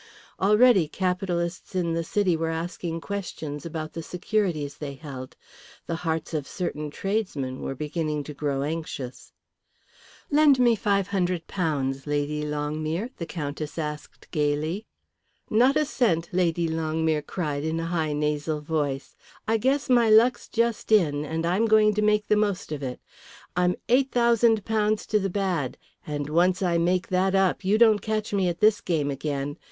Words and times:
Already 0.39 0.87
capitalists 0.87 1.75
in 1.75 1.93
the 1.93 2.03
city 2.03 2.35
were 2.35 2.49
asking 2.49 3.01
questions 3.01 3.67
about 3.67 3.93
the 3.93 4.01
securities 4.01 4.77
they 4.77 4.95
held, 4.95 5.35
the 5.85 5.97
hearts 5.97 6.33
of 6.33 6.47
certain 6.47 6.89
tradesmen 6.89 7.61
were 7.61 7.75
beginning 7.75 8.23
to 8.23 8.33
grow 8.33 8.63
anxious. 8.63 9.31
"Lend 10.31 10.57
me 10.57 10.75
£500, 10.75 12.07
Lady 12.07 12.41
Longmere," 12.43 13.11
the 13.17 13.27
Countess 13.27 13.77
asked 13.77 14.31
gaily. 14.31 14.87
"Not 15.51 15.75
a 15.75 15.85
cent," 15.85 16.29
Lady 16.31 16.67
Longmere 16.67 17.21
cried 17.21 17.63
in 17.63 17.79
a 17.79 17.85
high 17.93 18.13
nasal 18.13 18.59
voice. 18.59 19.15
"I 19.47 19.57
guess 19.57 19.87
my 19.87 20.09
luck's 20.09 20.47
just 20.47 20.91
in, 20.91 21.23
and 21.23 21.45
I'm 21.45 21.67
going 21.67 21.93
to 21.93 22.01
make 22.01 22.25
the 22.27 22.35
most 22.35 22.71
of 22.71 22.81
it. 22.81 22.99
I'm 23.55 23.75
£8,000 23.87 25.05
to 25.05 25.19
the 25.19 25.29
bad, 25.29 25.77
and 26.07 26.27
once 26.27 26.63
I 26.63 26.79
make 26.79 27.09
that 27.09 27.35
up 27.35 27.63
you 27.63 27.77
don't 27.77 27.99
catch 28.01 28.33
me 28.33 28.49
at 28.49 28.61
this 28.61 28.81
game 28.81 29.11
again. 29.11 29.57